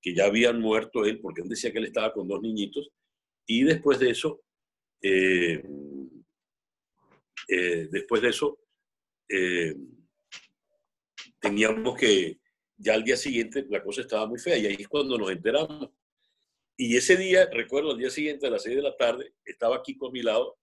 que, 0.00 0.14
ya 0.14 0.24
habían 0.24 0.62
muerto 0.62 1.04
él, 1.04 1.20
porque 1.20 1.42
él 1.42 1.50
decía 1.50 1.72
que 1.72 1.78
él 1.78 1.84
estaba 1.84 2.10
con 2.14 2.26
dos 2.26 2.40
niñitos, 2.40 2.88
y 3.44 3.64
después 3.64 3.98
de 3.98 4.08
eso, 4.08 4.40
eh, 5.02 5.62
eh, 7.48 7.88
después 7.90 8.22
de 8.22 8.28
eso, 8.30 8.58
eh, 9.28 9.76
teníamos 11.38 11.98
que, 11.98 12.40
ya 12.78 12.94
al 12.94 13.04
día 13.04 13.18
siguiente 13.18 13.66
la 13.68 13.82
cosa 13.82 14.00
estaba 14.00 14.26
muy 14.26 14.38
fea, 14.38 14.56
y 14.56 14.64
ahí 14.64 14.76
es 14.78 14.88
cuando 14.88 15.18
nos 15.18 15.30
enteramos 15.30 15.90
y 16.76 16.96
ese 16.96 17.16
día, 17.16 17.48
recuerdo, 17.50 17.92
al 17.92 17.98
día 17.98 18.10
siguiente 18.10 18.46
a 18.46 18.50
las 18.50 18.62
6 18.62 18.76
de 18.76 18.82
la 18.82 18.96
tarde, 18.96 19.32
estaba 19.44 19.76
aquí 19.76 19.96
con 19.96 20.12
mi 20.12 20.22
lado. 20.22 20.58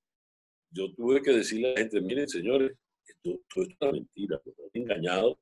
Yo 0.69 0.93
tuve 0.93 1.21
que 1.21 1.31
decirle 1.31 1.69
a 1.69 1.73
la 1.73 1.79
gente, 1.79 2.01
miren 2.01 2.27
señores, 2.27 2.71
esto, 3.05 3.39
es 3.61 3.67
una 3.79 3.91
mentira, 3.91 4.41
me 4.45 4.51
han 4.51 4.81
engañado 4.83 5.39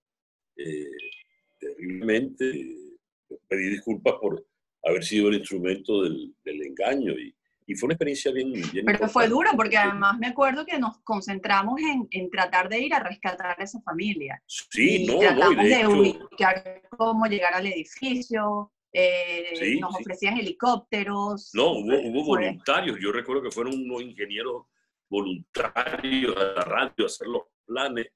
eh, 0.56 0.86
terriblemente. 1.60 2.76
Pedí 3.48 3.70
disculpas 3.70 4.16
por 4.22 4.46
haber 4.84 5.04
sido 5.04 5.30
el 5.30 5.36
instrumento 5.36 6.04
del, 6.04 6.34
engaño 6.46 7.14
y, 7.14 7.36
y, 7.68 7.76
fue 7.76 7.88
una 7.88 7.94
experiencia 7.94 8.32
bien... 8.32 8.52
bien 8.52 8.86
Pero 8.86 9.08
fue 9.10 9.28
duro 9.28 9.52
porque 9.56 9.78
además 9.78 10.18
me 10.20 10.28
acuerdo 10.28 10.66
que 10.66 10.80
nos 10.80 11.00
concentramos 11.00 11.80
en, 11.82 12.08
en 12.12 12.30
tratar 12.30 12.68
de 12.68 12.80
ir 12.80 12.94
a 12.94 13.04
rescatar 13.04 13.60
a 13.60 13.64
esa 13.64 13.82
familia. 13.82 14.42
Sí, 14.48 15.04
y 15.04 15.08
no, 15.08 15.20
tratamos 15.20 15.56
no, 15.58 15.64
de, 15.64 15.70
de 15.70 15.88
ubicar 15.88 16.82
cómo 16.98 17.26
llegar 17.26 17.54
al 17.54 17.68
edificio, 17.68 18.72
eh, 18.94 19.80
nos 19.80 19.96
ofrecían 19.96 20.38
helicópteros. 20.38 21.52
No, 21.54 21.72
hubo, 21.72 22.26
voluntarios. 22.26 22.98
Yo 23.00 23.12
recuerdo 23.12 23.44
que 23.44 23.52
fueron 23.52 23.74
unos 23.74 24.02
ingenieros 24.02 24.66
voluntarios 25.10 26.36
a 26.38 26.44
la 26.54 26.64
radio 26.64 27.06
a 27.06 27.06
hacer 27.06 27.28
los 27.28 27.44
planes 27.66 28.08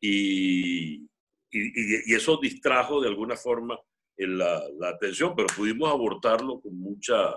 y, 0.00 1.06
y, 1.50 2.14
eso 2.14 2.38
distrajo 2.40 3.00
de 3.00 3.08
alguna 3.08 3.36
forma 3.36 3.78
la, 4.16 4.62
la, 4.78 4.88
atención, 4.90 5.34
pero 5.34 5.48
pudimos 5.54 5.90
abortarlo 5.90 6.60
con 6.60 6.78
mucha 6.78 7.34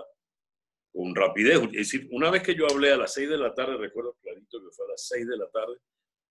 con 0.92 1.14
rapidez. 1.14 1.60
Es 1.72 1.92
decir, 1.92 2.08
una 2.10 2.30
vez 2.30 2.42
que 2.42 2.54
yo 2.54 2.66
hablé 2.70 2.92
a 2.92 2.96
las 2.96 3.14
6 3.14 3.28
de 3.28 3.38
la 3.38 3.54
tarde, 3.54 3.76
recuerdo 3.76 4.16
clarito 4.20 4.58
que 4.58 4.70
fue 4.72 4.86
a 4.86 4.90
las 4.90 5.06
6 5.08 5.26
de 5.28 5.36
la 5.36 5.48
tarde, 5.50 5.76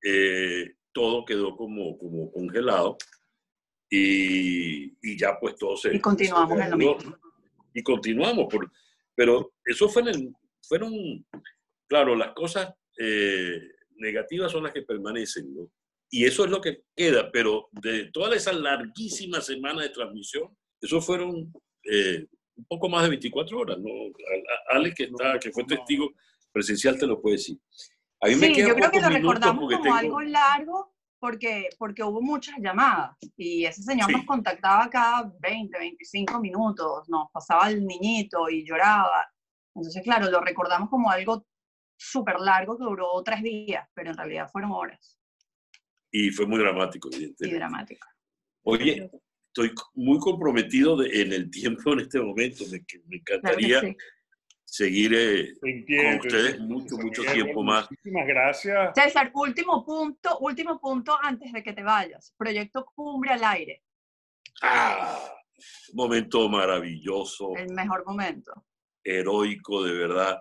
eh, 0.03 0.75
todo 0.91 1.25
quedó 1.25 1.56
como, 1.56 1.98
como 1.98 2.32
congelado 2.32 2.98
y, 3.89 4.93
y 5.01 5.17
ya 5.17 5.38
pues 5.39 5.55
todo 5.55 5.75
se... 5.75 5.96
Y 5.96 6.00
continuamos 6.00 6.60
en 6.60 6.72
lo 6.72 6.77
mismo. 6.77 7.17
Y 7.74 7.84
continuamos, 7.84 8.48
por, 8.50 8.72
pero 9.15 9.53
eso 9.65 9.89
fue 9.89 10.01
en 10.03 10.08
el, 10.10 10.34
fueron, 10.62 11.25
claro, 11.88 12.15
las 12.15 12.34
cosas 12.34 12.74
eh, 12.98 13.60
negativas 13.96 14.51
son 14.51 14.63
las 14.63 14.74
que 14.74 14.84
permanecen, 14.84 15.53
¿no? 15.53 15.72
Y 16.12 16.25
eso 16.25 16.43
es 16.46 16.51
lo 16.51 16.60
que 16.60 16.84
queda, 16.96 17.31
pero 17.31 17.69
de 17.72 18.10
toda 18.12 18.36
esa 18.36 18.51
larguísima 18.51 19.41
semana 19.41 19.84
de 19.84 19.89
transmisión, 19.89 20.55
eso 20.81 21.01
fueron 21.01 21.53
eh, 21.84 22.25
un 22.55 22.65
poco 22.65 22.89
más 22.89 23.03
de 23.03 23.10
24 23.10 23.60
horas, 23.60 23.77
¿no? 23.77 23.89
Alex, 24.72 24.96
que, 24.96 25.03
está, 25.03 25.39
que 25.39 25.51
fue 25.51 25.65
testigo 25.65 26.13
presencial, 26.51 26.98
te 26.98 27.05
lo 27.05 27.22
puede 27.22 27.38
decir. 27.38 27.58
A 28.22 28.27
mí 28.27 28.34
sí, 28.34 28.39
me 28.39 28.55
yo 28.55 28.75
creo 28.75 28.91
que 28.91 29.01
lo 29.01 29.10
recordamos 29.10 29.74
como 29.74 29.96
algo 29.96 30.22
largo, 30.22 30.96
porque, 31.19 31.69
porque 31.77 32.03
hubo 32.03 32.21
muchas 32.21 32.55
llamadas 32.59 33.17
y 33.38 33.65
ese 33.65 33.83
señor 33.83 34.11
nos 34.11 34.25
contactaba 34.25 34.89
cada 34.89 35.31
20, 35.39 35.77
25 35.77 36.39
minutos, 36.39 37.07
nos 37.09 37.29
pasaba 37.31 37.69
el 37.69 37.85
niñito 37.85 38.49
y 38.49 38.65
lloraba. 38.65 39.29
Entonces, 39.75 40.01
claro, 40.03 40.29
lo 40.29 40.41
recordamos 40.41 40.89
como 40.89 41.11
algo 41.11 41.45
súper 41.97 42.39
largo 42.39 42.77
que 42.77 42.83
duró 42.83 43.21
tres 43.23 43.43
días, 43.43 43.88
pero 43.93 44.11
en 44.11 44.17
realidad 44.17 44.49
fueron 44.51 44.71
horas. 44.71 45.17
Y 46.11 46.31
fue 46.31 46.45
muy 46.47 46.59
dramático, 46.59 47.09
evidentemente. 47.11 47.55
Y 47.55 47.59
dramático. 47.59 48.07
Oye, 48.63 49.11
estoy 49.47 49.73
muy 49.95 50.19
comprometido 50.19 51.03
en 51.03 51.33
el 51.33 51.51
tiempo 51.51 51.93
en 51.93 52.01
este 52.01 52.19
momento, 52.19 52.63
me, 52.71 52.83
me 53.07 53.17
encantaría 53.17 53.81
seguir 54.69 55.13
eh, 55.13 55.53
con 55.59 56.19
ustedes 56.19 56.59
mucho, 56.59 56.95
mucho 56.97 57.23
tiempo 57.23 57.63
más. 57.63 57.89
Muchísimas 57.89 58.27
gracias. 58.27 58.91
César, 58.95 59.31
último 59.33 59.83
punto, 59.83 60.38
último 60.39 60.79
punto 60.79 61.17
antes 61.21 61.51
de 61.51 61.63
que 61.63 61.73
te 61.73 61.83
vayas. 61.83 62.33
Proyecto 62.38 62.85
Cumbre 62.95 63.31
al 63.31 63.43
aire. 63.43 63.83
Ah, 64.61 65.27
momento 65.93 66.47
maravilloso. 66.49 67.55
El 67.55 67.73
mejor 67.73 68.05
momento. 68.05 68.65
Heroico, 69.03 69.83
de 69.83 69.93
verdad. 69.93 70.39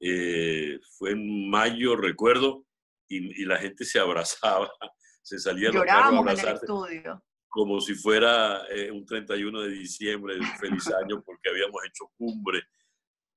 Eh, 0.00 0.78
fue 0.96 1.12
en 1.12 1.48
mayo, 1.48 1.96
recuerdo, 1.96 2.64
y, 3.08 3.44
la 3.44 3.58
gente 3.58 3.84
se 3.84 3.98
abrazaba, 3.98 4.70
se 5.22 5.38
salía 5.38 5.70
los 5.70 5.84
carros 5.84 6.14
a 6.14 6.18
abrazarse. 6.18 6.48
En 6.48 6.48
el 6.48 6.54
estudio. 6.54 7.24
Como 7.48 7.80
si 7.80 7.94
fuera 7.94 8.66
eh, 8.68 8.90
un 8.90 9.06
31 9.06 9.62
de 9.62 9.70
diciembre, 9.70 10.38
un 10.38 10.46
feliz 10.58 10.86
año, 10.88 11.22
porque 11.24 11.48
habíamos 11.48 11.80
hecho 11.86 12.10
cumbre 12.16 12.62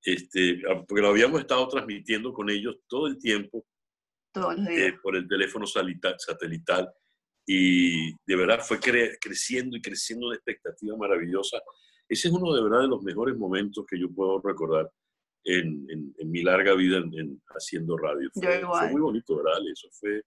este, 0.04 0.62
ah, 0.70 0.84
porque 0.88 1.02
lo 1.02 1.10
habíamos 1.10 1.40
estado 1.42 1.68
transmitiendo 1.68 2.34
con 2.34 2.50
ellos 2.50 2.78
todo 2.88 3.08
el 3.08 3.18
tiempo 3.18 3.66
eh, 4.70 4.94
por 5.02 5.16
el 5.16 5.28
teléfono 5.28 5.66
satelital 5.68 6.90
y 7.46 8.12
de 8.14 8.36
verdad 8.36 8.60
fue 8.62 8.80
creciendo 8.80 9.76
y 9.76 9.82
creciendo 9.82 10.28
una 10.28 10.36
expectativa 10.36 10.96
maravillosa. 10.96 11.60
Ese 12.08 12.28
es 12.28 12.34
uno 12.34 12.54
de 12.54 12.64
verdad 12.64 12.82
de 12.82 12.88
los 12.88 13.02
mejores 13.04 13.36
momentos 13.38 13.86
que 13.88 14.00
yo 14.00 14.10
puedo 14.10 14.42
recordar 14.42 14.90
en, 15.44 15.88
en, 15.90 16.32
mi 16.32 16.44
larga 16.44 16.76
vida 16.76 16.98
en, 16.98 17.42
haciendo 17.50 17.98
radio. 17.98 18.30
Fue, 18.34 18.62
fue, 18.62 18.90
muy 18.92 19.02
bonito, 19.02 19.38
¿verdad? 19.38 19.60
Eso 19.72 19.88
fue, 19.92 20.22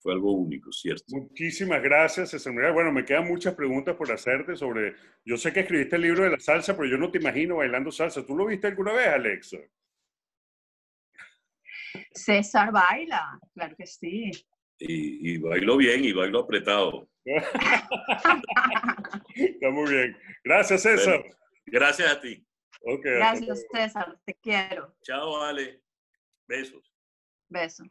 fue 0.00 0.12
algo 0.12 0.32
único, 0.32 0.70
¿cierto? 0.72 1.04
Muchísimas 1.08 1.82
gracias, 1.82 2.30
César 2.30 2.54
Bueno, 2.72 2.92
me 2.92 3.04
quedan 3.04 3.26
muchas 3.26 3.54
preguntas 3.54 3.96
por 3.96 4.10
hacerte 4.12 4.56
sobre, 4.56 4.94
yo 5.24 5.36
sé 5.36 5.52
que 5.52 5.60
escribiste 5.60 5.96
el 5.96 6.02
libro 6.02 6.24
de 6.24 6.30
la 6.30 6.40
salsa, 6.40 6.76
pero 6.76 6.88
yo 6.88 6.96
no 6.96 7.10
te 7.10 7.18
imagino 7.18 7.56
bailando 7.56 7.90
salsa. 7.90 8.24
¿Tú 8.24 8.36
lo 8.36 8.46
viste 8.46 8.68
alguna 8.68 8.92
vez, 8.92 9.08
Alexa? 9.08 9.58
César 12.12 12.70
baila, 12.70 13.40
claro 13.54 13.74
que 13.76 13.86
sí. 13.86 14.30
Y, 14.78 15.32
y 15.32 15.38
bailo 15.38 15.76
bien 15.76 16.04
y 16.04 16.12
bailo 16.12 16.40
apretado. 16.40 17.08
Está 19.34 19.70
muy 19.70 19.90
bien. 19.90 20.16
Gracias, 20.44 20.82
César. 20.82 21.24
gracias 21.66 22.12
a 22.12 22.20
ti. 22.20 22.44
Okay, 22.82 23.14
gracias, 23.14 23.64
César. 23.72 24.18
Te 24.24 24.34
quiero. 24.34 24.94
Chao, 25.02 25.42
Ale. 25.42 25.82
Besos. 26.46 26.94
Besos. 27.48 27.88